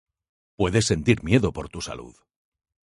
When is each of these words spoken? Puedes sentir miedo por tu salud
Puedes 0.55 0.85
sentir 0.87 1.23
miedo 1.23 1.53
por 1.53 1.69
tu 1.69 1.79
salud 1.79 2.15